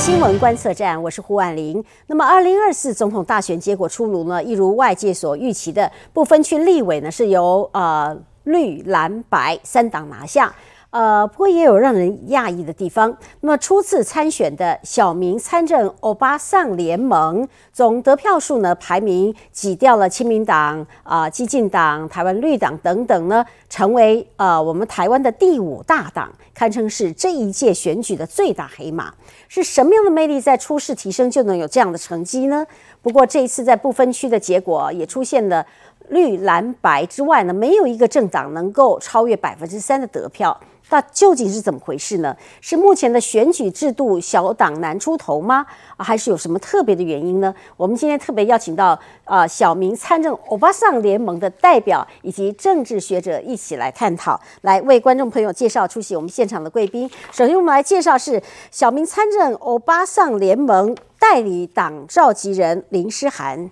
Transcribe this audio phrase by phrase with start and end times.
[0.00, 1.84] 新闻观测站，我是胡万林。
[2.06, 4.42] 那么，二零二四总统大选结果出炉呢？
[4.42, 10.54] 一如外界所预期的，不分区立委呢是由呃绿蓝白三党拿下。
[10.90, 13.16] 呃，不过也有让人讶异的地方。
[13.40, 29.14] 那么初次参选的小民参政欧巴桑联盟，总得票数呢排名挤掉了亲民党、啊激进党、台湾绿党等等呢，成为呃我们台湾的第五大党，堪称是这一届选举的最大黑马。
[29.46, 32.66] 是什么样的魅力在初试提升就能有这样的成绩呢？
[33.00, 35.64] 不过这一次在不分区的结果也出现了
[36.08, 40.60] 绿蓝白之外呢，没有一个政党能够超越百分之三的得票。
[40.90, 42.36] 那究竟是怎么回事呢？
[42.60, 45.64] 是目前的选举制度小党难出头吗？
[45.96, 47.54] 啊，还是有什么特别的原因呢？
[47.76, 57.08] 我们今天特别邀请到啊小民参政欧巴桑联盟的代表以及政治学者一起来探讨，来为观众朋友介绍出席我们现场的贵宾。
[57.32, 63.70] 首先，我们来介绍是小民参政欧巴桑联盟代理党召集人林诗涵。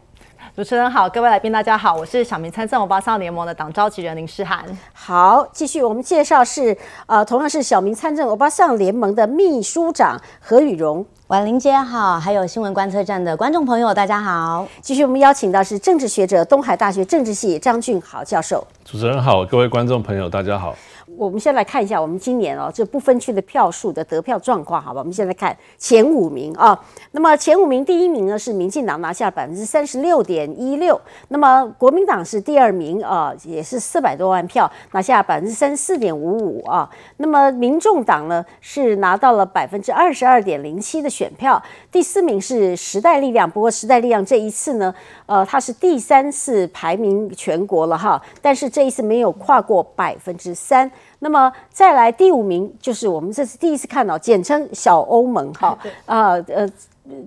[0.59, 4.65] 主持人好，各位来宾大家好，我是小明参政欧巴桑联盟的党召集人林诗涵。
[4.93, 11.07] 好，继续我们介绍是呃，同样是小明参政欧巴桑联盟的秘书长何雨荣。
[11.29, 14.67] 婉玲姐好，还有新闻观测站的观众朋友大家好。
[14.81, 18.67] 继续我们邀请到是政治学者东海大学政治系张俊豪教授。
[18.85, 20.75] 主持人好，各位观众朋友大家好。
[21.19, 25.01] 我们先来看一下我们今年哦这不分区的票数的得票状况，好吧？
[25.01, 26.79] 我们现在看前五名啊。
[27.11, 36.89] 那么前五名第一名呢是民进党拿下百分之三十六点一六，那么国民党是第二名啊，也是四百多万票拿下百分之三十四点五五啊。
[37.17, 41.61] 那么民众党呢是拿到了百分之二十二点零七的选票，
[41.91, 43.51] 第四名是时代力量。
[43.51, 44.95] 不过时代力量这一次呢，
[45.27, 50.89] 呃，它是第三次排名全国了哈，但是这一次没有跨过百分之三。
[51.21, 56.69] 那么再来第五名，就是我们这是第一次看到，简称小欧盟哈 啊呃，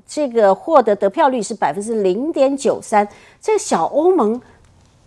[0.07, 3.07] 这个获得得票率是百分之零点九三，
[3.41, 4.41] 这个小欧盟。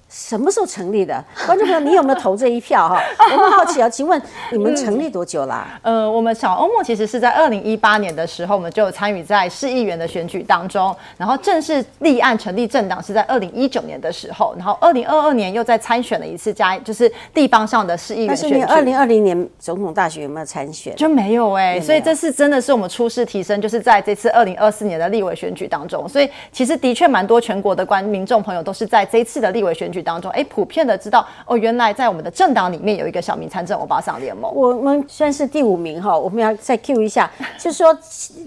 [0.09, 1.22] 什么时候成立的？
[1.47, 3.00] 观众朋友，你有没有投这一票哈？
[3.32, 4.20] 我们好奇啊，请问
[4.53, 5.78] 你们成立多久啦？
[5.82, 18.62] 呃，我们小欧盟其实是在二零一八年的时候，我们就有参与在市议员的选举当中，然后正式立案成立政党是在二零一九年的时候，然后二零二二年又再参选了一次加，就是地方上的市议员选举。
[18.62, 20.94] 二零二零年总统大选有没有参选？
[20.97, 30.05] 就没有哎，所以这次真的是我们初试提升，就是在这次二零二四年的立委选举当中，所以其实的确蛮多全国的观民众朋友都是在这一次的立委选举。
[30.05, 34.55] 当中，哎，普遍的知道哦，原来在我们的政党里面有一个小民参政欧巴桑联盟。
[34.55, 37.97] 我们算是第五名哈，我们要再 Q 一下， 就是说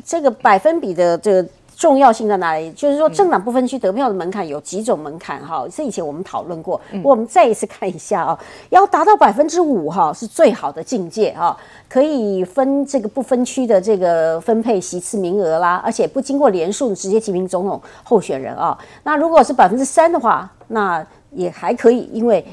[0.06, 2.72] 这个百分比的这个重要性在哪里？
[2.74, 5.66] 就是说政党不分区得票的门槛有几种门槛哈？
[5.72, 11.56] 这以前我们讨论过，我们再一次看一下啊，要达到百分之五哈是最好的境界哈，
[11.88, 18.78] 可以分这个不分区的这个分配席次名额啦，而且不经过连数直接提名总统候选人啊。
[19.04, 21.06] 那如果是百分之三的话，那
[21.38, 22.44] 也还可以，因为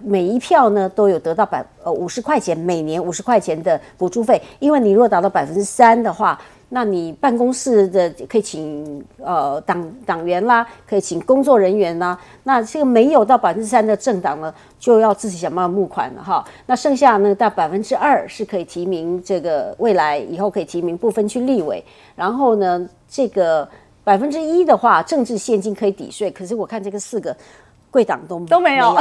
[0.00, 4.42] 每一票呢都有得到百呃五十块钱，每年五十块钱的补助费。
[4.58, 6.36] 因为你如果达到百分之三的话，
[6.70, 12.18] 那你办公室的可以请呃党党员啦，可以请工作人员啦。
[12.42, 16.44] 那这个没有到百分之三的政党呢，就要自己想办法募款了哈。
[16.66, 21.84] 那剩下呢，到百分之二是可以提名这个未来以后可以提名部分区立委。
[22.16, 23.68] 然后呢，这个
[24.02, 26.30] 百分之一的话，政治现金可以抵税。
[26.30, 27.36] 可是我看这个四个。
[27.92, 28.98] 贵党都都没有，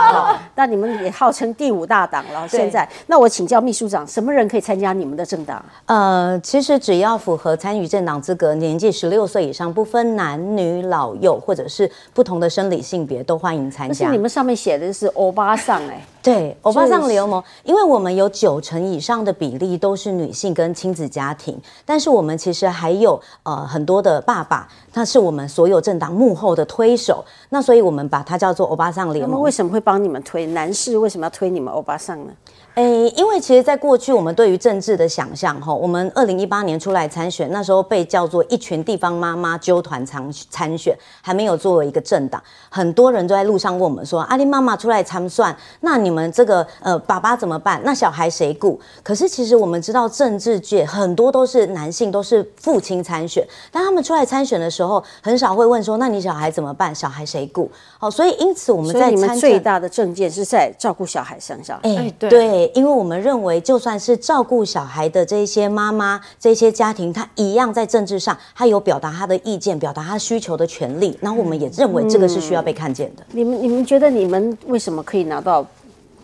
[0.54, 2.46] 那你们也号称第五大党了。
[2.46, 5.64] 现在，那我请教秘书长，什么人可以参加你们的政党？
[5.86, 14.06] 呃，其实只要符合参与政党资格，年纪十六岁以上，不分男女老幼，或者是不同的生理性别，都欢迎参加。
[14.06, 16.04] 是你们上面写的是欧巴桑哎。
[16.24, 29.38] 对，欧巴桑联盟，因为我们有九成以上的比例都是女性跟亲子家庭，但是我们其实还有呃很多的爸爸，他是我们所有政党幕后的推手，那所以我们把它叫做欧巴桑联盟。
[29.38, 30.46] 为什么会帮你们推？
[30.46, 32.32] 男士为什么要推你们欧巴桑呢？
[32.74, 40.92] 诶，因为其实，在过去我们对于政治的想象，哈，我们二零一八年出来参选，那时候被叫做一群地方妈妈纠团参参选，
[41.22, 47.80] 还没有作为一个政党，很多人都在路上问我们说：“阿丽妈妈出来参算，那你们这个呃爸爸怎么办？
[47.84, 56.92] 那小孩谁顾？”可是其实我们知道，政治界很多都是男性，都是父亲参选，但他们出来参选的时候，很少会问说：“那你小孩怎么办？
[56.92, 61.78] 小孩谁顾？”好，所以因此我们在你们最大的政见是在照顾小孩身上。
[61.84, 62.63] 哎，对。
[62.74, 71.16] 因为我们认为，就算是照顾小孩的这些妈妈、这些家庭，他一样在政治上，他有表达他的意见、表达他需求的权利。
[71.20, 73.22] 然后我们也认为这个是需要被看见的。
[73.32, 75.66] 你们你们觉得你们为什么可以拿到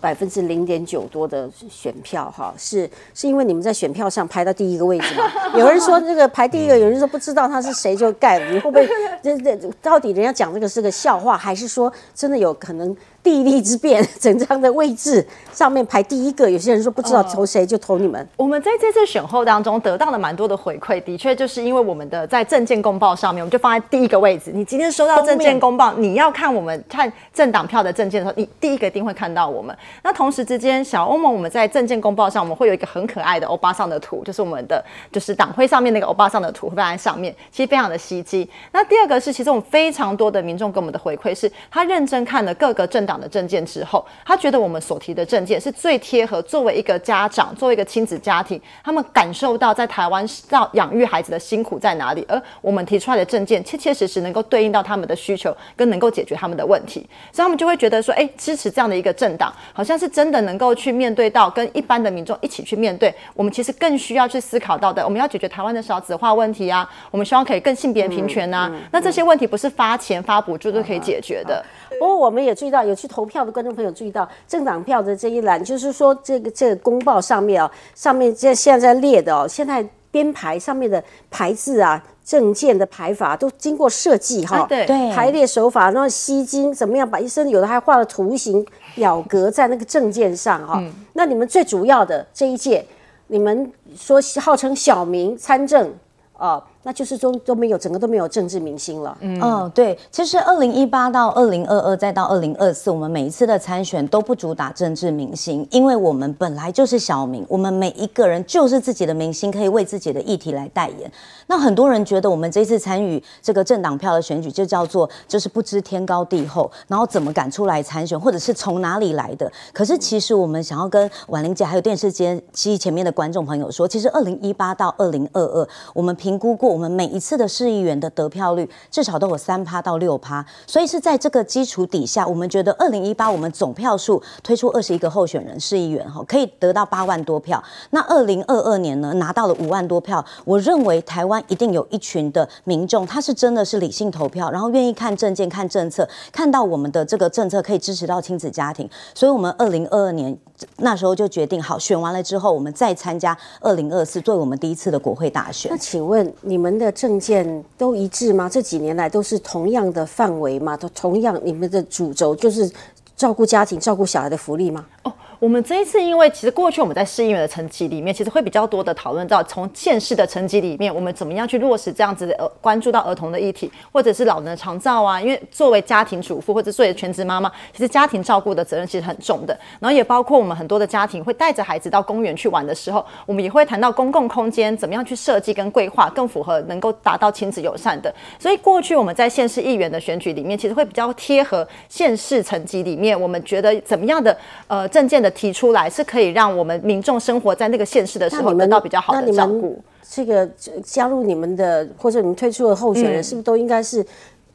[0.00, 5.25] 百分之零点九多的选票哈，是是因为你们在选票上排到第一个位置吗？
[5.58, 8.88] 有人说这个排第一个，有人说不知道他是谁就盖了，你会不会
[9.22, 12.96] 这这到底人家讲这个是个笑话，还是说真的有可能？
[13.22, 18.26] 地利之变，整张的位置上面排第一个，有些人说不知道投谁就投你们。
[18.37, 24.50] 我们在这次选后当中得到了蛮多的回馈，的确就是因为我们的在证件公报上面，我们就放在第一个位置。
[24.55, 29.76] 你今天收到证件公报，你要看我们看政党票的证件的时候，你第一个一定会看到我们。
[30.02, 34.82] 那同时之间，小欧盟我们在证件公报上，我们会有一个很可爱的欧巴桑的图，就是我们的
[35.12, 38.49] 就是党徽上面那个欧巴桑的图会放在上面，其实非常的袭击。
[38.73, 57.01] 那第二个是，其实我们非常多的民众给我们的回馈是，他认真看了各个政党的证件之后，他觉得我们所提的证件是最贴合作为一个家长，作为一个亲子家庭，他们感受到在台湾到养育孩子的辛苦在哪里，而我们提出来的证件切切实实能够对应到他们的需求，跟能够解决他们的问题，
[57.33, 63.12] 所以他们就会觉得说，哎，支持这样的一个政党，好像是真的能够去面对到跟一般的民众一起去面对。
[63.35, 71.65] 我们其实更需要去思考到的，我们要解决台湾的少子化问题啊，我们希望可以更性别平权啊，那这些问题不是发钱发补助就可以解决的。
[71.99, 88.64] 不过我们也注意到，有去投票的观众朋友注意到，政党票的这一栏，就是说这个这个公报上面哦，上面这现在在列的哦，现在编排上面的牌字啊，证件的排法都经过设计哈，对对排列手法，然后吸睛怎么样，把医生有的还画了图形
[88.94, 90.82] 表格在那个证件上哈。
[91.14, 92.85] 那你们最主要的这一届，
[93.29, 95.91] 你们说号称小民参政
[96.37, 96.62] 啊。
[96.82, 99.15] 那就是都都没有，整个都没有政治明星了。
[99.21, 111.12] 嗯，对，其实二零一八到二零二二再到二零二四，我们每一次的参选都不主打政治明星，因为我们本来就是小民，我们每一个人就是自己的明星，可以为自己的议题来代言。
[111.49, 119.53] 那很多人觉得我们这次参与这个政党票的选举，就叫做就是不知天高地厚，然后怎么敢出来参选，或者是从哪里来的？
[119.75, 126.69] 可是其实我们想要跟婉玲姐还有电视机机前面的观众朋友说，其实二零一八到二零二二，我们评估过。
[126.70, 137.62] 我们每一次的市议员的得票率至少都有三趴到六趴，所以是在这个基础底下，我们觉得二零一八我们总票数推出二十一个候选人市议员哈，可以得到八万多票。
[137.90, 140.25] 那二零二二年呢，拿到了五万多票。
[140.44, 148.88] 我认为台湾一定有一群的民众，他是真的是理性投票，然后愿意看政见、看政策，看到我们的这个政策可以支持到亲子家庭。
[149.12, 150.37] 所以，我们二零二二年
[150.76, 155.69] 那时候就决定，好选完了之后，我们再参加二零二四，作为我们第一次的国会大选。
[155.69, 156.60] 那请问你？
[156.61, 158.47] 你们的证件都一致吗？
[158.47, 160.77] 这几年来都是同样的范围吗？
[160.77, 162.71] 都同样，你们的主轴就是
[163.17, 164.85] 照顾家庭、照顾小孩的福利吗？
[165.05, 165.12] 哦。
[165.40, 175.19] 我们这一次，因为其实过去我们在市议员的层级里面，其实会比较多的讨论到从县市的层级里面，我们怎么样去落实这样子的呃关注到儿童的议题，或者是老人的长照啊。
[175.19, 179.58] 因为作为家庭主妇或者作为全职妈妈，其实家庭照顾的责任其实很重的。
[179.78, 188.14] 然后也包括我们很多的家庭会带着孩子到公园去玩的时候，我们也会谈到公共空间怎么样去设计跟规划，更符合能够达到亲子友善的。
[188.38, 195.30] 所以过去我们在县市议员的选举里面，其实会比较贴合县市层级里面，我们觉得怎么样的呃证件的。
[195.31, 199.82] 提出来是可以让我们民众生活在那个县市的时候得到比较好的照顾。
[200.09, 200.49] 这个
[200.85, 204.05] 加入你们的或者你们推出的候选人，是不是都应该是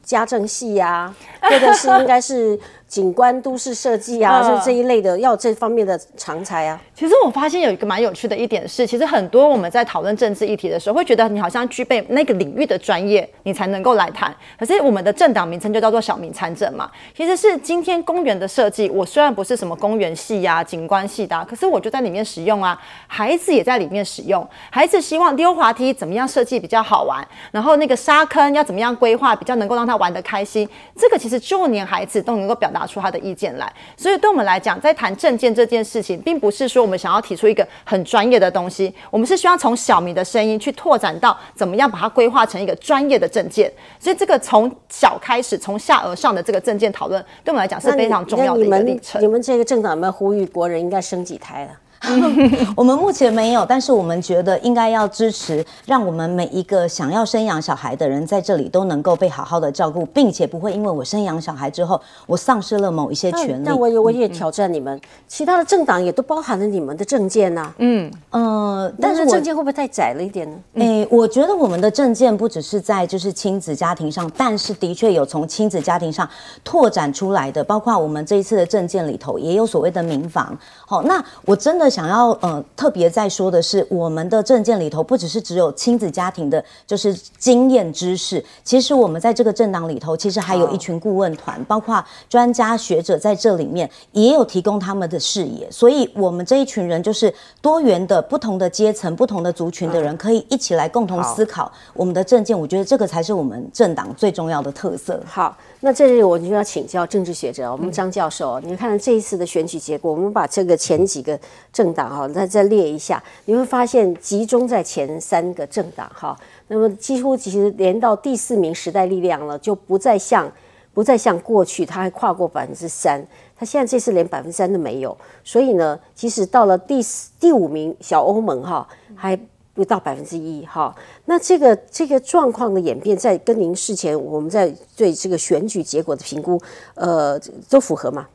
[0.02, 2.58] 家政系呀，或者是应该是？
[2.88, 6.80] 景观都市设计啊，就这一类的，要这方面的常才啊。
[6.94, 14.34] 其实我发现有一个蛮有趣的一点是，其实很多我们在讨论政治议题的时候，会觉得你好像具备那个领域的专业，你才能够来谈。
[14.56, 16.88] 可是我们的政党名称就叫做小民参政嘛。
[17.14, 24.48] 其实是今天公园的设计，我虽然不是什么公园系呀、景观系的，可是我就在里面使用啊，孩子也在里面使用。
[24.70, 30.68] 孩子希望溜滑梯怎么样设计比较好玩，然后那个沙坑要怎么样规划比较能够让他玩得开心。
[30.96, 32.75] 这个其实就连孩子都能够表达。
[32.76, 43.72] 拿出他的意见来，所以对我们来讲，在谈证件这件事情，并不是说我们想要提出一个很专业的东西，我们是希望从小明的声音去拓展到怎么样把它规划成一个专业的证件。
[43.98, 49.22] 所以这个从小开始，从下而上的这个证件讨论，对我们来讲是非常重要的一个历程。
[49.22, 51.70] 你们这个政党们呼吁国人应该生几胎了？
[52.76, 63.62] 我们目前没有，但是我们觉得应该要支持，让我们每一个想要生养小孩的人在这里都能够被好好的照顾，并且不会因为我生养小孩之后，我丧失了某一些权利。
[63.64, 67.72] 那我也我也挑战你们，其他的政党也都包含了你们的政见呐。
[67.78, 70.56] 嗯呃，但是政见会不会太窄了一点呢？
[70.74, 76.28] 诶，我觉得我们的政见不只是在就是亲子家庭上，但是的确有从亲子家庭上
[76.62, 80.56] 拓展出来的，包括我们这一次的政见里头也有所谓的民房。
[80.86, 81.85] 好，那我真的。
[81.88, 102.58] 想要呃特别在说的是，我们的证件里头不只是只有亲子家庭的，就是经验知识，其实我们在这个政党里头，其实还有一群顾问团，包括专家学者在这里面也有提供他们的视野，所以我们这一群人就是多元的、不同的阶层、不同的族群的人，可以一起来共同思考我们的证件。
[102.58, 105.20] 我觉得这个才是我们政党最重要的特色。
[105.26, 111.38] 好，那这里我就要请教政治学者，我们张教授，你看这一次的选举结果，我们把这个前几个
[111.72, 120.50] 政党哈，再再列一下，你会发现集中在前三个政党哈，那么几乎其实连到第四名时代力量了，就不再像
[120.92, 123.24] 不再像过去，它还跨过百分之三，
[123.56, 129.38] 它现在这次连百分之三都没有，所以呢，即使到了第四第五名小欧盟哈，还
[129.76, 130.92] 不到百分之一哈。
[131.26, 136.60] 那这个这个状况的演变，在跟您事前我们在对这个选举结果的评估，
[136.94, 137.38] 呃，
[137.70, 138.26] 都符合吗？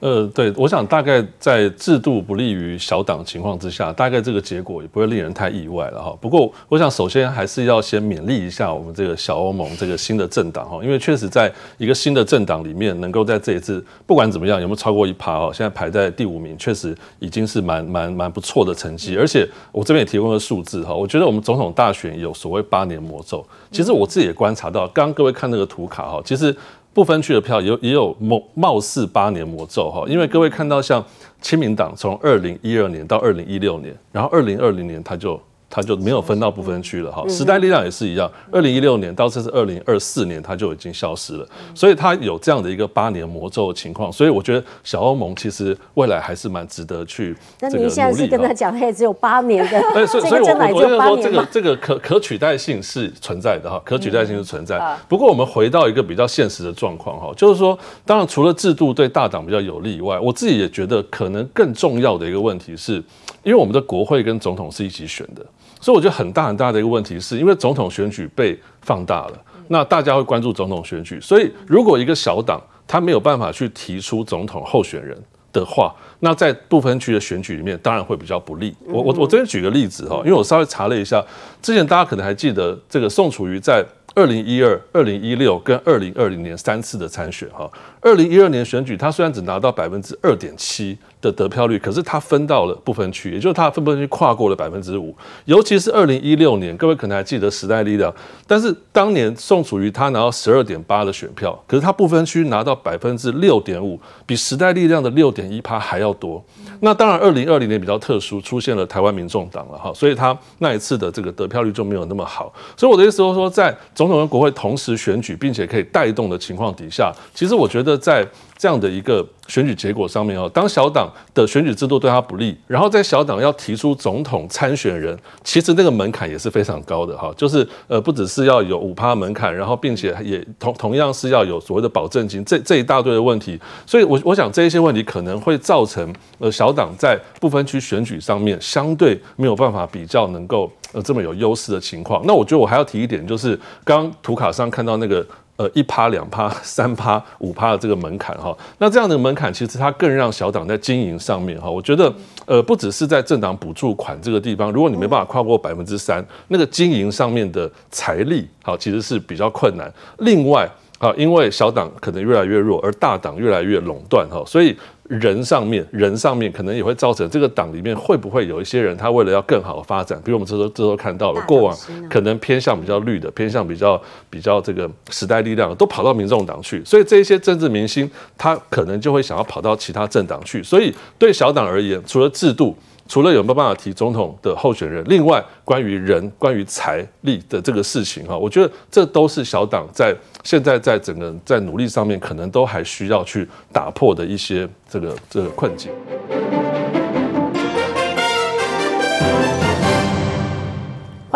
[0.00, 6.16] 呃，对，我想大概在制度不利于小党情况之下，大概这个结果也不会令人太意外了哈。
[6.20, 19.16] 不过，我想首先还是要先勉励一下我们这个小欧盟这个新的政党哈，因为确实在一个新的政党里面，能够在这一次不管怎么样有没有超过一趴哈，现在排在第五名，确实已经是蛮蛮蛮不错的成绩。
[19.16, 26.56] 而且我这边也提供了数字哈，我觉得我们总统大选有所谓八年魔咒，其实我自己也观察到，刚刚各位看那个图卡哈，其实。
[26.98, 31.04] 不分区的票也也有某貌似八年魔咒哈，因为各位看到像
[31.40, 35.40] 亲民党从二零一二年到二零一六年，然后二零二零年他就。
[35.70, 54.78] 它就没有分到不分区了哈，时代力量也是一样，二零一六年到这是二零二四年，它就已经消失了，所以它有这样的一个八年魔咒的情况，所以我觉得小欧盟其实未来还是蛮值得去那你现在是跟他讲，他也只有八年的， 哎，所以所以我我觉得说这个这个可可取代性是存在的哈，可取代性是存在。
[55.06, 62.94] 不过我们回到一个比较现实的状况哈，就是说，当然除了制度对大党比较有利以外，我自己也觉得可能更重要的一个问题是，
[63.42, 65.44] 因为我们的国会跟总统是一起选的。
[65.80, 69.32] 所以我觉得很大很大的一个问题，是因为总统选举被放大了，
[69.68, 71.20] 那大家会关注总统选举。
[71.20, 75.16] 所以如果一个小党他没有办法去提出总统候选人
[75.52, 78.74] 的话，那在部分区的选举里面当然会比较不利。
[78.86, 81.24] 我我我这边举个例子哈，因为我稍微查了一下，
[81.62, 87.70] 之前大家可能还记得这个宋楚瑜在二零一二、二零一六跟二零二零年三次的参选哈。
[88.00, 90.96] 二零一二年选举，他虽然只拿到百分之二点七。
[91.20, 95.12] 的得票率，可是他分到了不分区，也就是他分不分区跨过了百分之五。
[95.46, 98.14] 尤其是二零一六年，各位可能还记得时代力量，
[98.46, 106.40] 但是当年宋楚瑜他拿到十二点八的选票，可是他不分区拿到百分之六点五，比时代力量的六点一趴还要多。
[106.80, 112.52] 那当然，二零二零年比较特殊，出现了台湾民众党了哈，所以他那一次的这个得票率就没有那么好。
[112.76, 118.26] 所以我的意思是说，在总统跟国会同时选举，并且可以带动的情况底下，其实我觉得在。
[118.60, 142.20] 这样的一个选举结果上面哦，当小党的选举制度对他不利，然后在小党要提出总统参选人，其实那个门槛也是非常高的哈，就是呃不只是要有五趴门槛，然后并且也同同样是要有所谓的保证金，这这一大堆的问题，所以我我想这一些问题可能会造成呃小党在不分区选举上面相对没有办法比较能够呃这么有优势的情况。
[142.26, 145.24] 那我觉得我还要提一点，就是刚图卡上看到那个。
[145.58, 152.12] 呃，一趴、两趴、 三趴、五趴的这个门槛哈，那这样的门槛其实它更让小党在经营上面哈，我觉得
[152.46, 159.92] 呃，不只是在政党补助款这个地方，如果你没办法跨过百分之三，那个经营上面的财力好其实是比较困难。
[160.18, 164.76] 另外啊，因为小党可能越来越弱，而大党越来越垄断哈，所以。
[165.08, 171.76] 人上面，人上面可能也会造成这个党里面会不会有一些人，他为了要更好的发展，比如我们这时候这时候看到了，过往
[172.10, 182.76] 可能偏向比较绿的，偏向比较比较这个时代力量，都跑到民众党去，所以这些政治明星，他可能就会想要跑到其他政党去，所以对小党而言，除了制度。
[183.08, 195.90] 除了有没有办法提总统的候选人，另外关于人、关于财力的这个事情哈，我觉得这都是小党在现在在整个在努力上面，可能都还需要去打破的一些这个这个困境。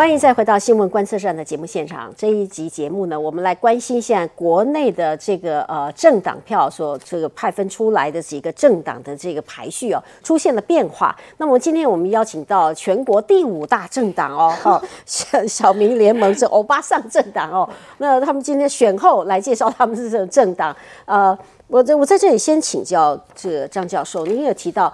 [0.03, 2.13] 欢迎再回到新闻观测站的节目现场。
[2.17, 11.15] 这一集节目呢，我们来关心现在国内的这个呃政党票所这个派分出来的几个政党的这个排序哦，出现了变化。
[11.37, 17.69] 那么今天我们邀请到全国第五大政党哦，哈 小小民联盟是欧巴桑政党哦。
[17.99, 20.75] 那他们今天选后来介绍他们是这种政党。
[21.05, 21.27] 呃，
[21.67, 24.91] 我我在这里先请教这个张教授，您有提到，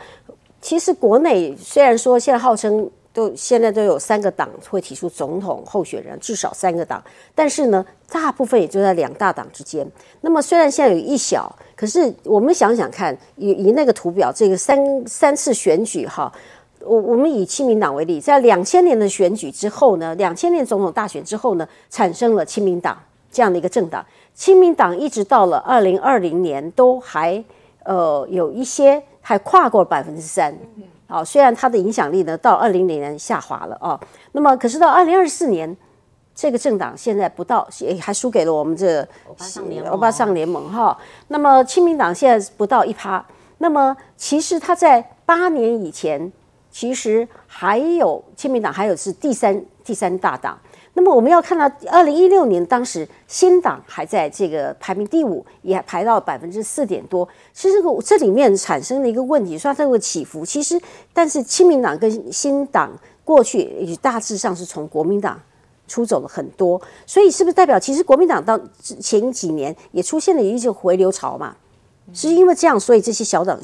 [0.61, 2.87] 其实国内虽然说现在号称。
[3.11, 9.85] 都现在都有三个党会提出总统候选人，至少三个党，但是呢，大部分也就在两大党之间。
[10.21, 16.31] 那么虽然现在有一小，可是我们想想看，以以那个图表，这个三三次选举哈，
[16.81, 22.97] 我我们以亲民党为例，在两千年的选举之后呢，两千年总统大选之后呢，产生了亲民党
[23.31, 24.05] 这样的一个政党。
[24.35, 27.43] 亲民党一直到了二零二零年都还
[27.83, 30.57] 呃有一些还跨过百分之三。
[31.09, 33.99] 好，虽然它的影响力呢到二零零年下滑了啊，
[34.33, 35.75] 那么可是到二零二四年，
[36.35, 39.01] 这个政党现在不到，也还输给了我们这
[39.89, 40.95] 欧巴桑联盟哈。
[41.29, 43.25] 那么亲民党现在不到一趴，
[43.57, 46.31] 那么其实他在八年以前，
[46.69, 50.59] 其实还有亲民党还有是第三第三大党。
[50.99, 57.25] 那么我们要看到，二零一六年当时新党还在这个排名第五，也排到百分之四点多。
[57.53, 60.45] 其实这个这里面产生的一个问题，说它会起伏。
[60.45, 60.77] 其实，
[61.13, 62.91] 但是亲民党跟新党
[63.23, 65.39] 过去也大致上是从国民党
[65.87, 68.59] 出走了很多，所以是不是代表其实国民党到
[68.99, 71.55] 前几年也出现了一种回流潮嘛？
[72.13, 73.57] 是因为这样，所以这些小党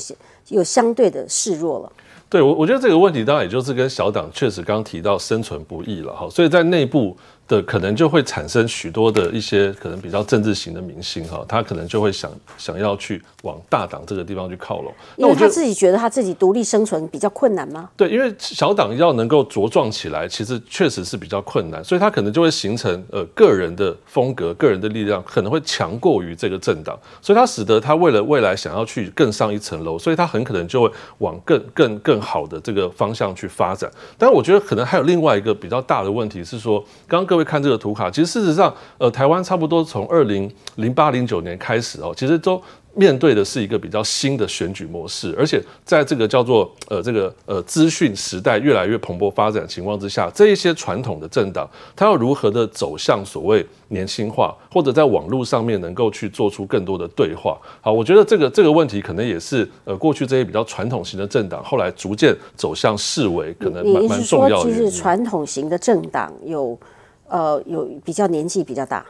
[0.47, 1.91] 有相对的示弱了。
[2.29, 7.15] 对我，我觉得这个问题当然也就是跟小党确实刚提到生存不易了哈，所以在内部。
[7.47, 14.91] 的可能就会产生许多的一些可能比较政治型的明星哈，他可能就会想想要去往大党这个地方去靠拢。
[15.17, 17.89] 因为他自己觉得他自己独立生存比较困难吗？
[17.95, 33.89] 对，因为小党要能够茁壮起来，其实确实是比较困难，所以他可能就会形成呃个人的风格、个人的力量可能会强过于这个政党，所以他使得他为了未来想要去更上一层楼，所以他很可能就会往更更更好的这个方向去发展。
[34.17, 42.61] 但是我觉得可能还有另外一个比较大的问题是说，刚刚各位看这个图卡，其实事实上，呃，台湾差不多从二零零八零九年开始哦，其实都
[42.93, 57.57] 面对的是一个比较新的选举模式，而且在这个叫做呃这个呃资讯时代越来越蓬勃发展情况之下，这一些传统的政党，它要如何的走向所谓年轻化，或者在网络上面能够去做出更多的对话？
[57.81, 64.71] 好，我觉得这个这个问题可能也是呃过去这些比较传统型的政党后来逐渐走向视为可能蛮蛮重要的。
[64.71, 66.79] 其实传统型的政党有。
[67.27, 69.05] 呃，有比较年纪比较大。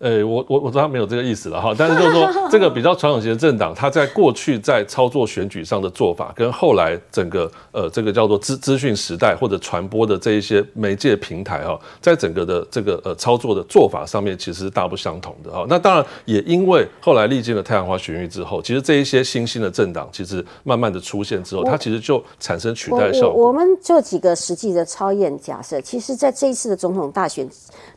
[0.00, 15.66] 呃，我我我知道没有这个意思了哈，但是就是说， 这个比较传统型的政党，它在过去在操作选举上的做法，跟后来整个呃这个叫做资资讯时代或者传播的这一些媒介平台哈，在整个的这个呃操作的做法上面，其实是大不相同的哈。
[15.68, 23.46] 那当然也因为后来历经了太阳花学运之后，其实这一些新兴的政党，其实慢慢的出现之后，它其实就产生取代效果。
[23.48, 27.46] 我们做几个实际的超验假设，其实在这一次的总统大选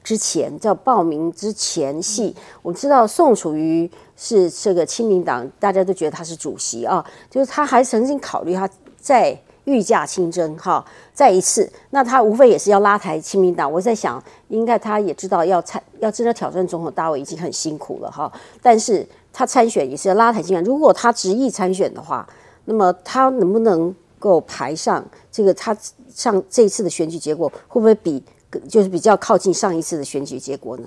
[0.04, 2.02] 之前，在报名之前。
[2.04, 13.72] 系我们知道宋楚瑜是这个亲民党，大家都觉得他是主席啊，就是他还曾经考虑他再御驾亲征哈，再一次，那他无非也是要拉抬亲民党。
[13.72, 18.30] 我在想，应该他也知道要参要真的挑战总统大位已经很辛苦了哈，
[18.62, 20.64] 但是他参选也是要拉抬亲民。
[20.66, 22.28] 如果他执意参选的话，
[22.66, 25.54] 那么他能不能够排上这个？
[25.54, 25.76] 他
[26.14, 28.24] 上这一次的选举结果会不会比
[28.68, 30.84] 就是比较靠近上一次的选举结果呢？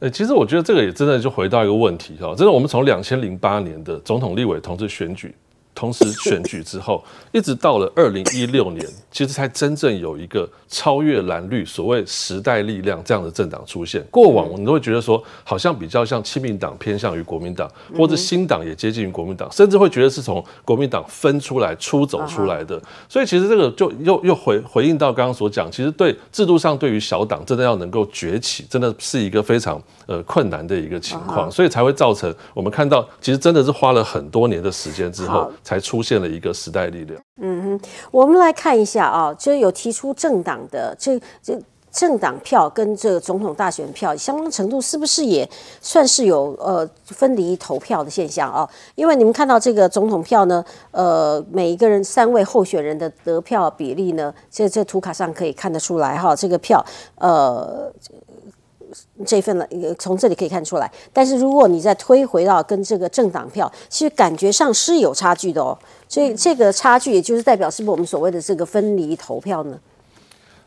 [0.00, 5.34] 呃，其实我觉得这个也真的就回到一个问题哈，真的，我们从两千零八年的总统、立委同志选举。
[5.78, 14.04] 同时选举之后，一直到了二零一六年，其实才真正有一个超越蓝绿所谓时代力量这样的政党出现。
[14.10, 22.82] 过往我们都会觉得说，好像比较像亲民党偏向于国民党，或者新党也接近于国民党，甚至会觉得是从国民党分出来出走出来的。
[23.08, 35.48] 所以其实这个就又又回回应到刚刚所讲，其实对制度上对于小党真的要能够崛起，真的是一个非常呃困难的一个情况，所以才会造成我们看到，其实真的是花了很多年的时间之后。
[35.68, 37.20] 才出现了一个时代力量。
[37.42, 45.46] 嗯哼，我们来看一下啊，就有提出政党的这这政党票跟这个总统大选票相当程度是不是也
[45.82, 48.66] 算是有呃分离投票的现象啊？
[48.94, 56.82] 因为你们看到这个总统票呢，呃，每一个人三位候选人的得票比例呢，这这图卡上可以看得出来哈，这个票
[57.16, 57.92] 呃。
[59.26, 59.66] 这份了，
[59.98, 60.90] 从这里可以看出来。
[61.12, 65.76] 但是如果你再推回到跟这个政党票，其实感觉上是有差距的哦。
[66.08, 69.78] 所以这个差距，也就是代表是不是我们所谓的这个分离投票呢？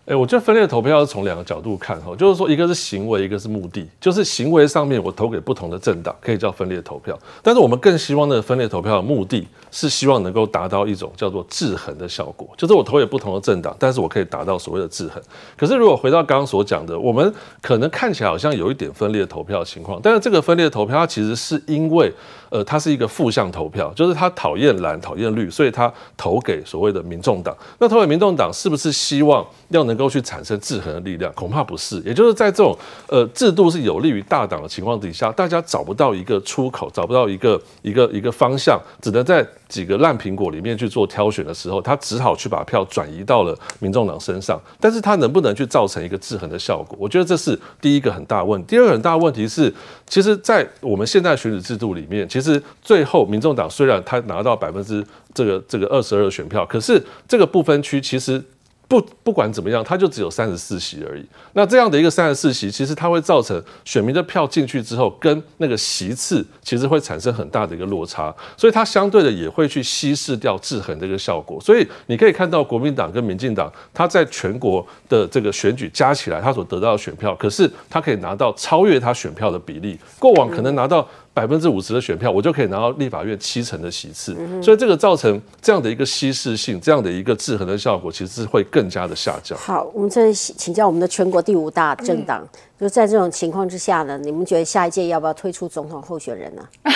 [0.06, 3.88] 哎，我觉得分裂投票要从两个角度看哈，就是说一个是行为，一个是目的。
[4.00, 7.18] 就是行为上面，我投给不同的政党，可以叫分裂投票。
[7.44, 15.22] 但是我们更希望那个分裂投票的目的是希望能够达到一种叫做制衡的效果，就是我投给不同的政党，但是我可以达到所谓的制衡。
[15.56, 22.12] 可是如果回到刚刚所讲的，我们可能看起来好像有一点分裂投票的情况，但是这个分裂投票它其实是因为。
[22.52, 27.56] 呃，它是一个负向投票，就是他讨厌蓝、讨厌绿，所以他投给所谓的民众党。
[27.80, 31.32] 那投给民众党，是不是希望要能够去产生制衡的力量？
[31.34, 32.00] 恐怕不是。
[32.02, 44.60] 也就是在这种呃制度是有利于大党的情况底下，大家找不到一个出口，找不到一个一个一个方向，只能在几个烂苹果里面去做挑选的时候，他只好去把票转移到了民众党身上。
[44.80, 46.98] 但是他能不能去造成一个制衡的效果？
[47.00, 48.68] 我觉得这是第一个很大问题。
[48.72, 49.74] 第二个很大问题是，
[50.06, 58.43] 其实，在我们现在选举制度里面，其实其实最后，民众党虽然他拿到百分之这个这个二十二的选票，可是这个不分区其实。
[58.88, 61.23] 不不管怎么样，它就只有三十四席而已。
[61.54, 71.58] 那这样的一个三十四席，其实它会造成选民的票进去之后，跟那个席次其实会产生很大的一个落差，所以它相对的也会去稀释掉制衡这个效果。
[71.62, 79.97] 所以你可以看到国民党跟民进党，它在全国的这个选举加起来，它所得到的选票，可是它可以拿到超越它选票的比例。
[80.19, 81.08] 过往可能拿到。
[81.34, 89.58] 百分之五十的选票，我就可以拿到立法院七成的席次，所以这个造成这样的一个稀释性，这样的一个制衡的效果，其实是会更加的下降。
[89.58, 92.46] 好，我们再请教我们的全国第五大政党，
[92.82, 96.67] 就在这种情况之下呢，你们觉得下一届要不要推出总统候选人呢？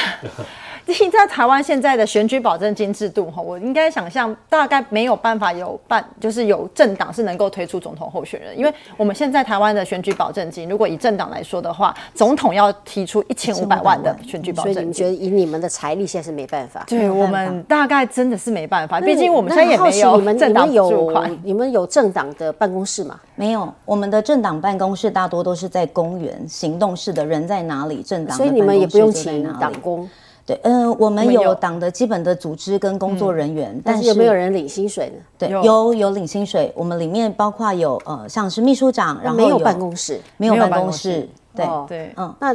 [0.87, 16.83] 你在台湾现在的选举保证金制度哈，我应该想象大概没有办法有办，就是有政党是能够推出总统候选人，因为我们现在台湾的选举保证金，如果以政党来说的话，总统要提出一千五百万的选举保证金，所以你们觉得以你们的财力现在是没办法？
[16.87, 23.19] 对我们大概真的是没办法，毕竟我们现在也没有政党有你们有政党的办公室吗？
[23.35, 30.09] 没有，我们的政党办公室大多都是在公园行动式的，人在哪里，政党所以你们也不用请党工。
[30.45, 35.15] 对，嗯，我们有党的基本的组织跟工作人员，但是有没有人领薪水呢？
[35.37, 36.71] 对，有有领薪水。
[36.77, 41.27] 我们里面包括有呃，像是秘书长，然后没有办公室，没有办公室。
[41.53, 42.53] 对对，嗯，那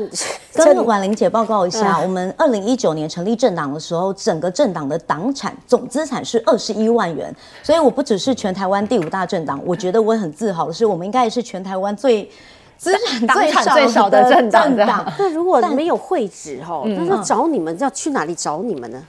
[0.64, 7.34] 跟婉玲姐报告一下，我们二零一九年成立政党的时候，整个政党的党产总资产是二十一万元。
[7.62, 12.30] 所以我不只是全台湾第五大政党，我觉得我很自豪的是，我们应该也是全台湾最。
[12.80, 12.90] 资
[13.52, 19.02] 产最少的政党，那如果没有会址哈，那说找你们要去哪里找你们呢？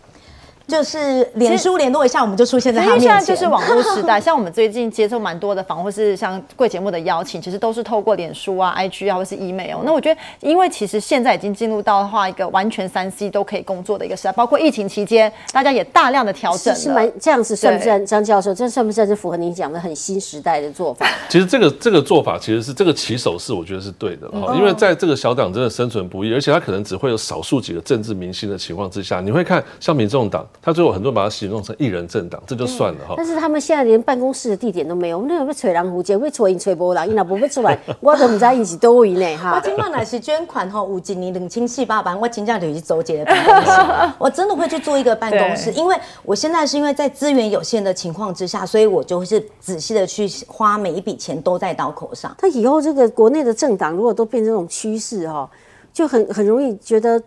[0.72, 3.10] 就是脸书联络一下，我们就出现在他面前。
[3.10, 9.80] 现在就是网络时代， 像我们最近接受蛮多的访，或是像贵节目的邀请，其实都是透过脸书啊、IG 啊，或是 email。
[9.84, 16.74] 那我觉得，因为其实现在已经进入到的话一个完全三 C 都可以工作的一个时代，包括疫情期间，大家也大量的调整。
[16.74, 18.54] 是蛮这样子，算不算张教授？
[18.54, 21.06] 这算不算是符合您讲的很新时代的做法？
[21.30, 24.56] 其实这个这个做法其实是这个起手式，我觉得是对的哈。
[24.56, 31.32] 因为在这个小党真的生存不易，而且他可能只会有少数几个政治明星的情况之下，你会看像民众党，他最后很多人把它。
[31.32, 33.14] 形容成一人政党，这就算了哈。
[33.18, 39.56] 但是他们现在连办公室的地点都没有，我们那有被吹狼胡街，被吹因吹波浪，因那不会出来，我都不知道一起多位呢哈。
[39.56, 52.36] 我今晚乃是捐款哈，五几年冷清细八班，我今天就去周杰的办公室， 我真的会去做一个办公室，因为我现在是因为在资源有限的情况之下，所以我就是仔细的去花每一笔钱都在刀口上。
[52.38, 55.50] 他以后这个国内的政党如果都变成这种趋势哈，
[55.94, 57.20] 就很很容易觉得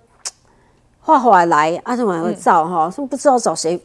[1.06, 3.78] 画画来啊什么会造哈，说不知道找谁。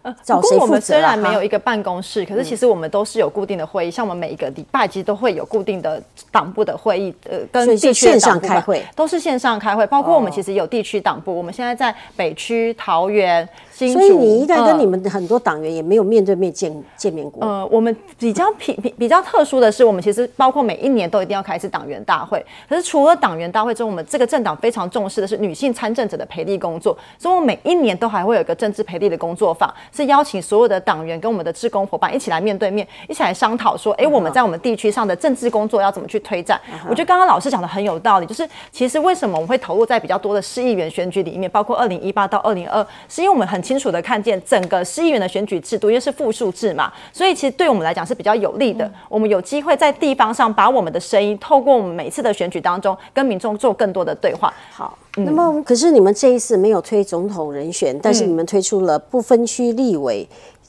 [0.02, 13.48] 呃，不过我们虽然没有一个办公室，可是其实我们都是有固定的会议，像我们每一个礼拜其实都会有固定的党部的会议，呃，跟地区线上开会，都是线上开会，包括我们其实有地区党部，我们现在在北区桃园。
[13.72, 17.42] 所以你应该跟你们很多党员也没有面对面见见面过。
[17.42, 22.44] 呃，我们比较比比比较特殊的是，我们其实包括每一年都一定要开一次党员大会。
[22.68, 36.60] 可是除了党员大会之后，我们这个政党非常重视的是女性参政者的培力工作，所以我每一年都还会有一个政治培力的工作坊，是邀请所有的党员跟我们的职工伙伴一起来面对面，一起来商讨说，哎，我们在我们地区上的政治工作要怎么去推展。
[36.88, 44.40] 我觉得刚刚老师讲的很有道理，就是其实为什么我们会投入在比较多的市议员选举里面，包括二零一八到二零二，是因为我们很清楚的看见。
[44.46, 48.90] 整个市议员的选举制度，因为是复数制嘛，所以其实对我们来讲是比较有利的。
[49.08, 54.52] 我们有机会在地方上把我们的声音，透过我们每次的选举当中，跟民众做更多的对话。
[54.72, 60.28] 好，那么可是你们这一次没有推总统人选，但是你们推出了不分区立委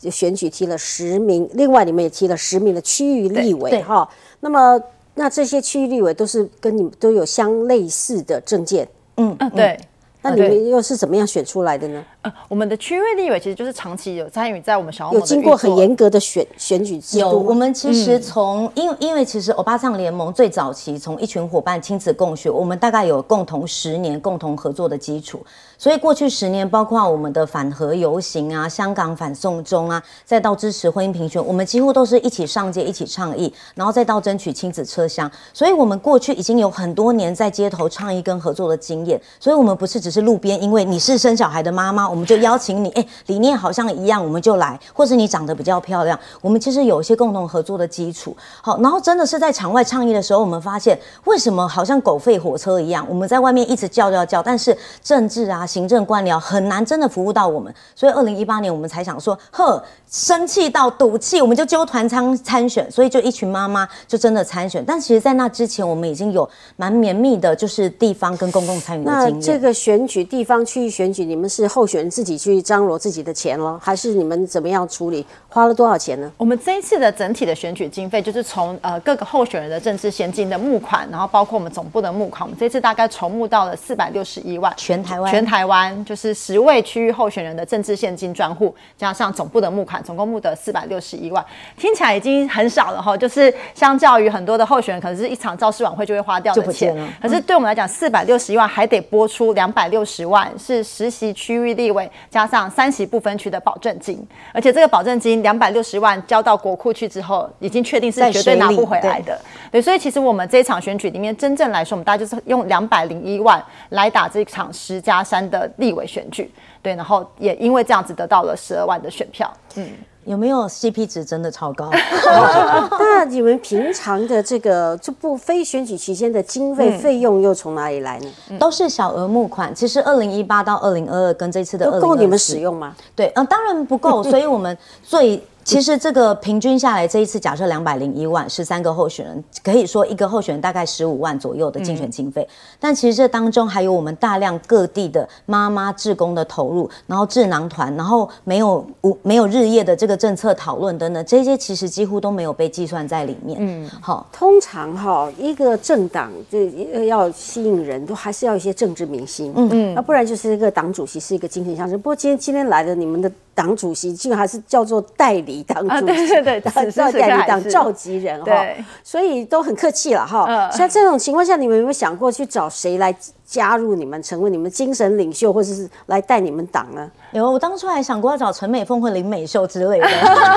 [0.10, 4.08] 选举，提了十名，另外你们也提了十名的区域立委哈。
[4.40, 4.82] 那么
[5.16, 8.88] 那这些区域立委都是跟你们都有相类似的证件。
[9.18, 9.78] 嗯嗯，对。
[10.24, 12.06] 那你们又是怎么样选出来的呢？
[12.24, 17.38] 呃，我们的区域立委其实就是长期有参与在我们小欧盟的有经过很严格的选选举制有，度。
[17.38, 17.44] 有？
[17.50, 25.44] 我们其实从、因为因为其实欧巴桑联盟最早期从一群伙伴亲子共学，我们大概有共同十年共同合作的基础，
[25.80, 48.36] 所以过去十年，包括我们的反核游行啊、香港反送中啊，再到支持婚姻平权，我们几乎都是一起上街、一起倡议，然后再到争取亲子车厢，所以我们过去已经有很多年在街头倡议跟合作的经验，所以我们不是只是路边，因为你是生小孩的妈妈，我们就邀请你，哎，理念好像一样，我们就来，或是你长得比较漂亮，我们其实有一些共同合作的基础。
[48.62, 64.84] 好，然后真的是在场外倡议的时候，我们发现为什么好像狗吠火车一样，我们在外面一直叫叫叫，但是政治啊、行政官僚很难真的服务到我们，所以二零一八年我们才想说，呵，生气到赌气，我们就揪团参参选，所以就一群妈妈就真的参选。
[64.86, 69.42] 但其实，在那之前，我们已经有蛮绵密的，就是地方跟公共参与的那经验。
[69.42, 75.26] 这个选举地方区域选举，你们是候选人自己去张罗自己的钱咯，还是你们怎么样处理？
[75.48, 76.32] 花了多少钱呢？
[76.38, 91.46] 我们这一次的整体的选举经费，就是从呃各个候选人的政治现金的募款，然后包括我们总部的募款，我们这次大概筹募到了四百六十一万，全台湾全台湾就是十位区域候选人的政治现金专户，加上总部的募款，总共募得四百六十一万，
[91.78, 93.16] 听起来已经很少了哈。
[93.18, 109.40] 就是相较于很多的候选人，可能是一场造势晚会就会花掉的钱可是对我们来讲，四百六十一万还得拨出两百六十万，是实习区域立委加上三席不分区的保证金，而且这个保证金两百六十万交到国库去之后，已经确定是绝对拿不回来的。
[109.72, 116.52] 对，所以其实我们这一场选举里面，真正来说，我们大家就是用两百零一万来打这场十加三的立委选举。
[116.82, 119.52] 对，然后也因为这样子得到了十二万的选票。
[119.76, 119.88] 嗯，
[120.26, 121.90] 有没有 CP 值真的超高？
[123.00, 128.58] 那你们平常的这个这不非选举期间的经费费用又从哪里来呢？
[128.60, 129.74] 都是小额募款。
[129.74, 132.60] 其实二零一八到二零二二跟这次的都二够你们使。
[132.60, 132.96] 用吗？
[133.16, 135.42] 对，呃，当然不够， 所以我们最。
[135.64, 142.48] 其实这个平均下来，这一次假设两百零一万，十三个候选人，可以说一个候选人大概十五万左右的竞选经费。
[142.80, 153.58] 但其实这当中还有我们大量各地的妈妈志工的投入，然后智囊团，然后没有无没有日夜的这个政策讨论等等，这些其实几乎都没有被计算在里面。
[153.62, 162.00] 嗯，好，通常哈，一个政党这要吸引人都还是要一些政治明星，嗯嗯，那不然就是一个党主席是一个精神象征。
[162.00, 168.66] 不过今天今天来的你们的党主席，竟然还是叫做代理党主席，啊对对对 此时叫此刻代理党召集人哈，
[169.04, 170.46] 所以都很客气了哈。
[170.48, 170.72] 嗯。
[170.72, 173.16] 像这种情况下，你们有没有想过去找谁来
[173.52, 177.12] 加入你们，成为你们精神领袖，或者是来带你们党呢？
[177.34, 180.08] 有我当初还想过要找陈美凤或林美秀之类的。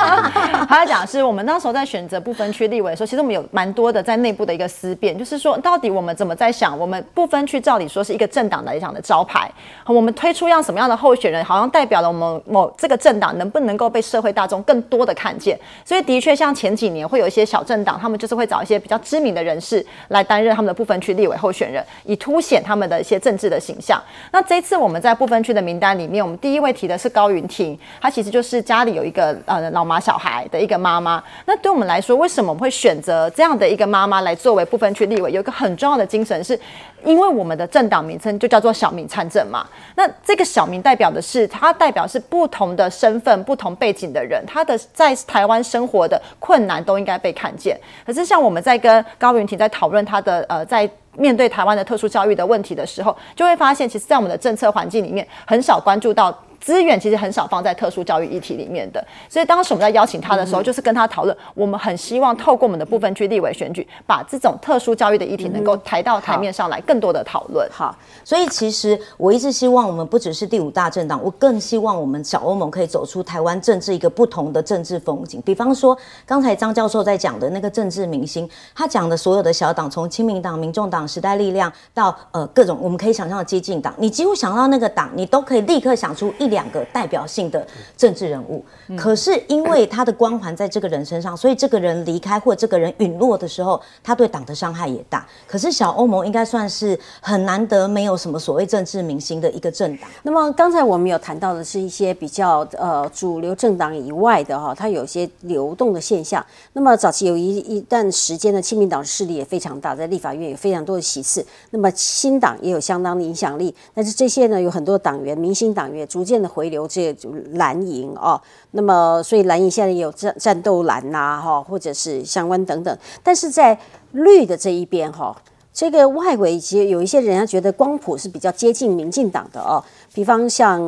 [0.69, 9.51] 他在讲的是我们那时候在选择不分区立委的时候，其实我们有蛮多的在内部的一个思辨，就是说到底我们怎么在想，我们不分区照理说是一个政党来讲的招牌，
[9.87, 15.59] 我们推出样什么样的候选人，好像代表了我们某这个政党能不能够被社会大众更多的看见。
[15.85, 24.03] 所以的确像前几年会有一些小政党，他们就是会找一些比较知名的人士来担任他们的不分区立委候选人，以凸显他们的一些政治的形象。
[24.31, 31.23] 那这一次我们在不分区的名单里面，我们第一位提的是高云婷，她其实就是家里有一个呃老妈小孩的一个妈妈。
[31.47, 35.33] 那对我们来说，为什么我们会选择这样的一个妈妈来作为不分区立委？
[35.33, 36.59] 有一个很重要的精神是，
[37.05, 39.67] 因为我们的政党名称就叫做小民参政嘛。
[39.95, 47.79] 那这个小民代表的是，它代表是不同的身份、不同背景的人，他的在台湾生活的困难都应该被看见。
[48.07, 50.89] 可是像我们在跟高云婷在讨论她的呃在。
[51.17, 59.07] 面对台湾的特殊教育的问题的时候，就会发现，其实，在我们的政策环境里面，很少关注到资源，其实很少放在特殊教育议题里面的。
[59.29, 67.69] 所以，当时我们在邀请他的时候，就是跟他讨论，我们很希望透过我们的部分区立委选举，把这种特殊教育的议题能够抬到台面上来，更多的讨论。
[67.71, 75.43] 好，所以其实我一直希望我们不只是第五大政党，我更希望我们小欧盟可以走出台湾政治一个不同的政治风景。
[75.45, 88.65] 比方说，刚才张教授在讲的那个政治明星，他讲的所有的小党，从亲民党、民众党、时代力量到呃各种我们可以想象的激进党，你几乎想到那个党，你都可以立刻想出一两个代表性的政治人物。
[88.97, 95.27] 可是因为他的光环在这个人身上，所以这个人离开或这个人陨落的时候，他对党的伤害也大。
[95.47, 100.09] 可是小欧盟应该算是很难得没有什么所谓政治明星的一个政党。
[100.23, 106.45] 那么刚才我们有谈到的是一些比较呃主流政党以外的哈，它有一些流动的现象。
[106.75, 111.45] 那么早期有一一段时间的亲民党势力也非常大，在立法院有非常多的席次。
[111.71, 117.17] 那么新党也有相当的影响力，但是这些呢有很多党员、明星党员逐渐回流这
[117.53, 118.41] 蓝营哦。
[118.73, 122.99] 那么所以蓝营现在也有战战斗蓝呐哈，或者是相关等等。
[123.23, 123.79] 但是在
[124.13, 125.37] 绿的这一边哈。
[125.77, 129.83] 这个外围其实有一些人，他觉得光谱是比较接近民进党的哦，
[130.15, 130.81] 比方像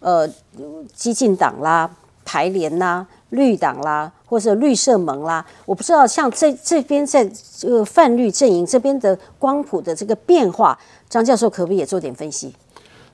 [0.00, 0.26] 呃
[0.94, 1.90] 激进党啦、
[2.24, 10.78] 台联啦、绿党啦，或者绿色盟啦，我不知道像这这边在这个泛绿阵营这边的光谱的这个变化，
[11.10, 12.54] 张教授可不可以也做点分析？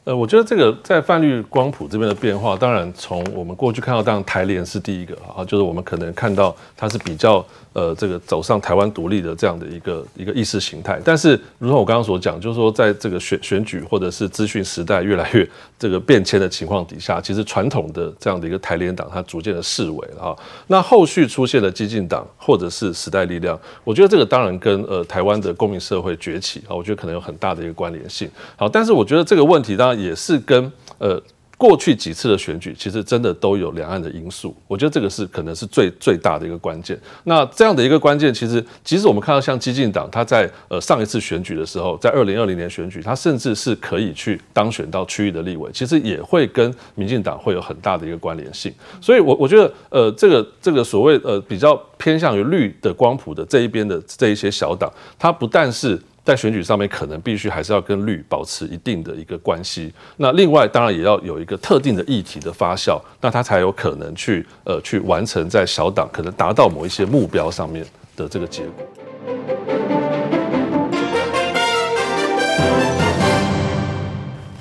[0.09, 7.45] 呃，我觉得这个在泛绿光谱这边的变化，当然从我们过去看到，当然台联是第一个啊，就是我们可能看到它是比较。
[7.75, 20.37] 呃，这个走上台湾独立的这样的一个一个意识形态，但是如同我刚刚所讲，就是说在这个选选举或者是资讯时代越来越这个变迁的情况底下，其实传统的这样的一个台联党它逐渐的式微了哈。
[20.67, 28.29] 那后续出现的激进党或者是时代力量，我觉得这个当然跟呃台湾的公民社会崛起啊，我觉得可能有很大的一个关联性。
[28.57, 31.21] 好，但是我觉得这个问题当然也是跟呃。
[31.61, 36.97] 过去几次的选举，其实真的都有两岸的因素，我觉得这个是可能是最最大的一个关键。
[37.25, 48.73] 那这样的一个关键，其实即使我们看到像激进党，他在呃上一次选举的时候，在二零二零年选举，他甚至是可以去当选到区域的立委，其实也会跟民进党会有很大的一个关联性。
[49.01, 56.01] 所以，我我觉得呃这个这个所谓呃比较偏向于绿的光谱的这一边的这一些小党，它不但是。
[56.29, 59.91] 在选举上面，可能必须还是要跟绿保持一定的一个关系。
[60.19, 67.83] 那另外，当然也要有一个特定的议题的发酵，那他才有可能去呃去完成在小党可能达到某一些目标上面
[68.15, 68.85] 的这个结果。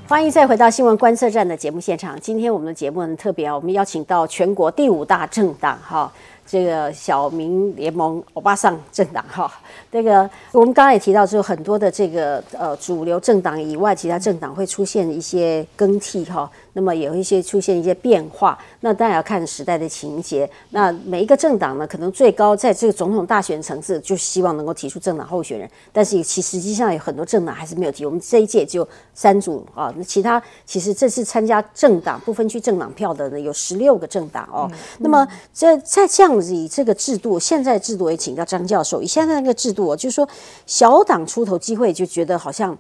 [0.08, 2.18] 欢迎再回到新闻观测站的节目现场。
[2.22, 6.10] 今天我们的节目很特别啊，我们邀请到全国第五大政党哈。
[6.50, 9.52] 这个小民联盟欧巴桑政党哈，
[9.92, 16.50] 这个我们刚刚也提到，就很多的这个呃主流政党以外，其他政党会出现一些更替哈。
[16.74, 20.48] 那么有一些出现一些变化，那当然要看时代的情节。
[20.70, 25.68] 那每一个政党呢，可能最高在这个总统大选层次，就希望能够提出政党候选人。
[25.92, 28.06] 但是其实际上有很多政党还是没有提。
[28.06, 34.70] 我们这一届就三组啊，那其他其实这次参加政党不分区政党票的呢，有十六个政党哦。
[35.00, 40.28] 那么这在这样子以这个制度，现在制度也请教张教授，以现在那个制制度，就是说
[40.66, 42.78] 小党出头机会，就觉得好像。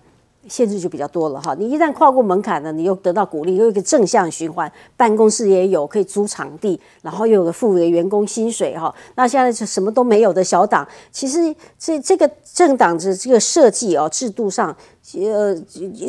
[0.50, 8.95] 限制就比较多了哈，你一旦跨过门槛呢，你又得到鼓励，又一个正向循环，办公室也有可以租场地，然后又有个付给员工薪水哈。
[9.15, 14.73] 那现在是什么都没有的小党，其实这这个政党的这个设计哦，制度上，
[15.15, 15.54] 呃，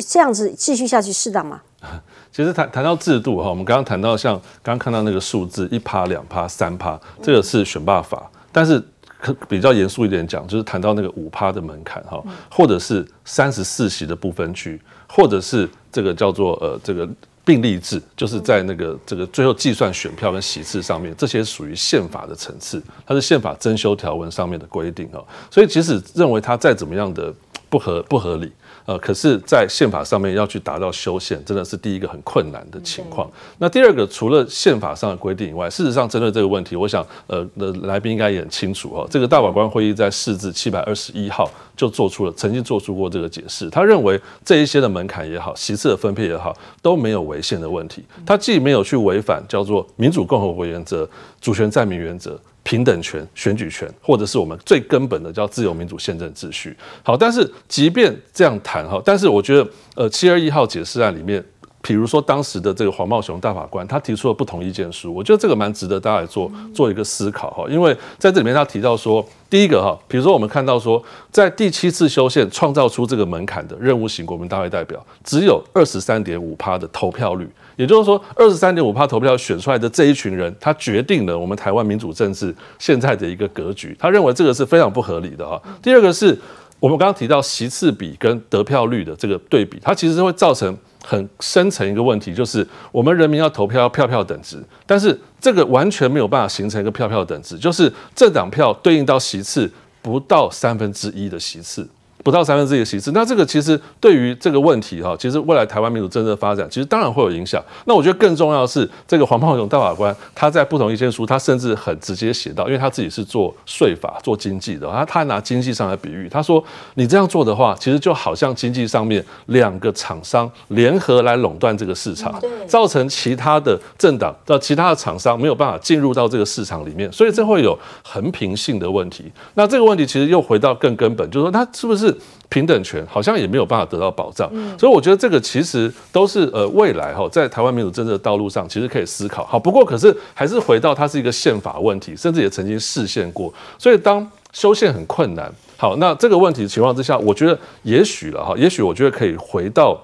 [0.07, 1.59] 这样子继续下去适当吗？
[2.31, 8.81] 其实谈谈到制度哈，我们刚刚谈到像刚刚看到那个数字一趴、两趴、三趴，这个是选罢法，但是。
[9.19, 17.07] 可比较严肃一点讲，就是谈到那个五趴的门槛哈，或者是三十四席的部分区，或者是这个叫做呃这个
[17.43, 25.21] 并立制，就是在那个这个最后计算选票跟席次上面，这些属于宪法的层次，它是宪法增修条文上面的规定哈。
[25.51, 27.33] 所以即使认为它再怎么样的
[27.69, 28.51] 不合不合理。
[28.89, 33.29] 呃，可是，在宪法上面要去达到修宪，真的是第一个很困难的情况。
[33.59, 39.07] 那第二个，除了宪法上的规定以外，事实上针对这个问题，我想，呃，的来宾应该也很清楚哦。
[39.07, 41.47] 这个大法官会议在释字七百二十一号
[41.77, 43.69] 就做出了，曾经做出过这个解释。
[43.69, 48.03] 他认为这一些的门槛也好，席次的分配也好，都没有违宪的问题。
[48.25, 51.07] 他既没有去违反叫做民主共和国原则、
[51.39, 52.35] 主权在民原则。
[52.69, 56.77] 平等权、选举权，或者是我们最根本的叫自由民主宪政秩序。
[57.01, 61.43] 好，但是即便这样谈哈，但是我觉得，呃，七二一号解释案里面，
[61.81, 67.65] 比如说当时的这个黄茂雄大法官，他提出了不同意见书，我觉得这个蛮值得大家来做做一个思考哈。
[67.69, 77.49] 因为在这里面他提到说，第一个哈，比如说我们看到说，在第七次修宪创造出这个门槛的任务型国民大会代表，只有二十三点五趴的投票率。
[77.77, 83.95] 也就是说，二十三点五趴投票选出来的这一群人，他决定了我们台湾民主政治现在的一个格局。
[83.97, 85.57] 他认为这个是非常不合理的哈。
[85.81, 86.37] 第二个是
[86.81, 90.77] 我们刚刚提到席次比跟得票率的这个对比，它其实会造成
[91.09, 99.71] 很深层一个问题，就是我们人民要投票要票票等值，但是这个完全没有办法形成一个票票等值，就是这党票对应到席次
[100.03, 101.89] 不到三分之一的席次。
[102.21, 107.63] 不到三分之一的席次，那这个其实对于这个问题哈，其实未来台湾民主政治的发展，其实当然会有影响。
[107.85, 116.61] 那我觉得更重要的是，这个黄茂勇大法官他在不同意见书，他甚至很直接写到，因为他自己是做税法、做经济的，他他拿经济上来比喻，他说
[116.95, 129.31] 你这样做的话，其实就好像经济上面两个厂商联合来垄断这个市场，造成其他的政党到其他的厂商没有办法进入到这个市场里面，所以这会有横平性的问题。
[129.53, 132.08] 那这个问题其实又回到更根本，就是说他是不是？
[132.49, 139.45] 平等权好像也没有办法得到保障，所以我觉得这个其实都是呃未来哈在台湾民主政治的道路上，其实可以思考。
[139.45, 143.53] 好，不过可是还是回到它是一个宪法问题，甚至也曾经视宪过。
[143.77, 149.95] 所以当修宪很困难，好，那这个问题情况之下，我觉得也许了哈，也许我觉得可以回到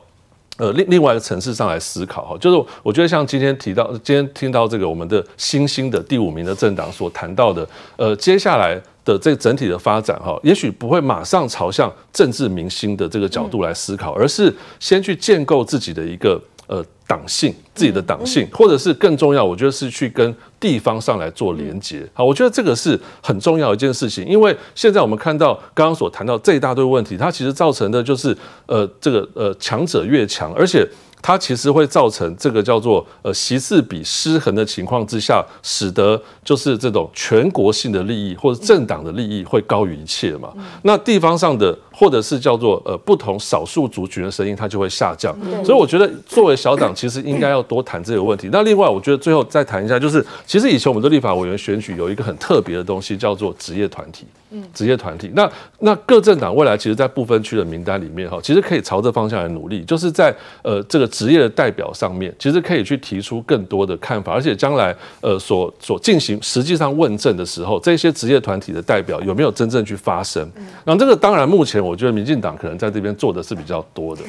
[0.58, 20.36] 呃，另另外一个层次上来思考哈，就是我觉得像今天提到，今天听到这个我们的新兴的第五名的政党所谈到的，呃，接下来的这个整体的发展哈，也许不会马上朝向政治明星的这个角度来思考，而是先去建构自己的一个呃党性，自己的党性，或者是更重要，我觉得是去跟。
[20.58, 28.36] 地方上来做连接，好，我觉得这个是很重要一件事情，因为现在我们看到刚刚所谈到这一大堆问题，它其实造成的就是
[28.66, 30.84] 呃，这个呃强者越强，而且。
[31.26, 40.54] 它其实会造成这个叫做呃席次比失衡的情况之下，使得就是这种全国性的利益或者政党的利益会高于一切嘛。
[40.84, 45.36] 那地方上的或者是叫做呃不同少数族群的声音，它就会下降。
[45.64, 48.50] 所以我觉得作为小党，其实应该要多谈这个问题。
[48.52, 54.26] 那另外，我觉得最后再谈一下，就是其实以前我们的立法委员选举有一个很特别的东西，叫做职业团体。
[54.52, 70.48] 嗯职业团体，那那各政党未来其实，在部分区的名单里面哈，其实可以朝这方向来努力，就是在呃这个职业的代表上面，其实可以去提出更多的看法，而且将来呃所所进行实际上问政的时候，这些职业团体的代表有没有真正去发声？
[70.86, 74.22] 那这个当然，目前我觉得民进党可能在这边做的是比较多的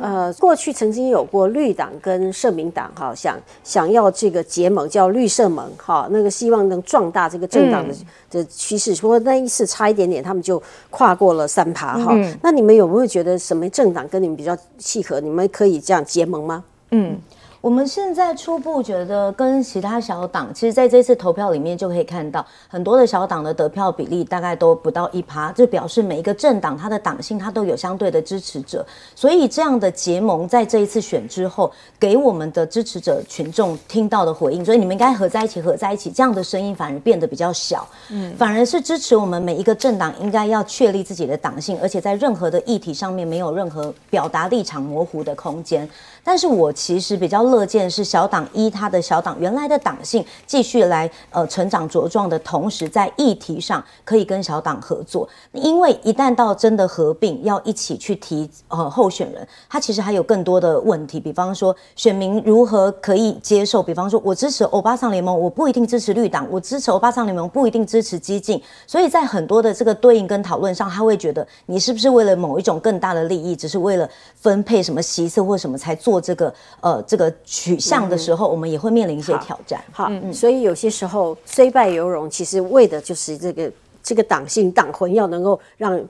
[0.00, 7.94] 呃，过去曾经有过绿党跟社民党哈，想想要这个结盟，叫绿社盟哈，那个希望能壮大这个政党的
[8.30, 9.64] 的趋势，不过那一次。
[9.74, 12.14] 差一点点，他们就跨过了三趴哈。
[12.42, 15.18] 那你们有没有觉得什么政党跟你们比较契合？
[15.20, 16.62] 你们可以这样结盟吗？
[16.90, 17.18] 嗯。
[17.64, 28.84] 我们现在初步觉得，跟其他小党，其实在这次投票里面就可以看到，很多的小党的得票比例大概都不到一趴，就表示每一个政党它的党性它都有相对的支持者，
[29.14, 45.88] 所以这样的结盟在这一次选之后，给我们的支持者群众听到的回应，所以你们应该合在一起，合在一起，这样的声音反而变得比较小，嗯，反而是支持我们每一个政党应该要确立自己的党性，而且在任何的议题上面没有任何表达立场模糊的空间。
[46.24, 76.13] 但是我其实比较乐见是小党一，他的小党原来的党性继续来呃成长茁壮的同时，在议题上可以跟小党合作，因为一旦到真的合并要一起去提呃候选人，他其实还有更多的问题，比方说选民如何可以接受，比方说我支持欧巴桑联盟，我不一定支持绿党，我支持欧巴桑联盟不一定支持激进，所以在很多的这个对应跟讨论上，他会觉得你是不是为了某一种更大的利益，只是为了分配什么席次或什么才做。
[76.14, 79.82] 做这个呃这个取向的时候，我们也会面临一些挑战。
[79.90, 86.00] 好，所以有些时候虽败犹荣，其实为的就是这个这个党性党魂要能够让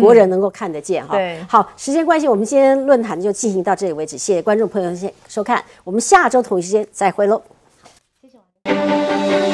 [0.00, 1.16] 国人能够看得见哈。
[1.16, 7.40] 对，好，时间关系，我们今天论坛就进行到这里为止，谢谢观众朋友先收看，我们下周同一时间再会喽。
[8.20, 9.47] 谢谢。